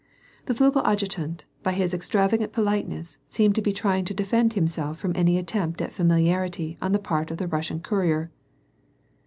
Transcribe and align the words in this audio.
The 0.47 0.55
Flugel 0.55 0.81
adjutant, 0.83 1.45
by 1.61 1.73
his 1.73 1.93
extravagant 1.93 2.51
politeness 2.51 3.19
seemed 3.29 3.53
to 3.53 3.61
be 3.61 3.71
trying 3.71 4.03
to 4.05 4.15
defend 4.15 4.53
himself 4.53 4.97
from 4.97 5.13
any 5.15 5.37
attempt 5.37 5.79
at 5.79 5.91
familiarity 5.91 6.75
on 6.81 6.91
the 6.91 6.97
part 6.97 7.29
of 7.29 7.37
the 7.37 7.45
Russian 7.45 7.81
courier. 7.81 8.31